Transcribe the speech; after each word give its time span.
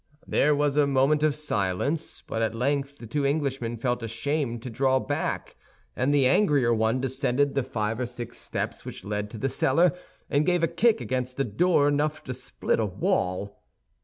There 0.25 0.55
was 0.55 0.77
a 0.77 0.87
moment 0.87 1.21
of 1.21 1.35
silence; 1.35 2.23
but 2.25 2.41
at 2.41 2.55
length 2.55 2.97
the 2.97 3.05
two 3.05 3.23
Englishmen 3.23 3.77
felt 3.77 4.01
ashamed 4.01 4.63
to 4.63 4.71
draw 4.71 4.97
back, 4.99 5.55
and 5.95 6.11
the 6.11 6.25
angrier 6.25 6.73
one 6.73 6.99
descended 6.99 7.53
the 7.53 7.61
five 7.61 7.99
or 7.99 8.07
six 8.07 8.39
steps 8.39 8.83
which 8.83 9.05
led 9.05 9.29
to 9.29 9.37
the 9.37 9.47
cellar, 9.47 9.91
and 10.27 10.43
gave 10.43 10.63
a 10.63 10.67
kick 10.67 11.01
against 11.01 11.37
the 11.37 11.43
door 11.43 11.87
enough 11.87 12.23
to 12.23 12.33
split 12.33 12.79
a 12.79 12.85
wall. 12.87 13.61